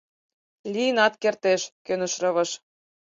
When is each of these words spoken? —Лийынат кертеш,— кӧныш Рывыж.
—Лийынат 0.73 1.13
кертеш,— 1.21 1.61
кӧныш 1.85 2.13
Рывыж. 2.21 2.49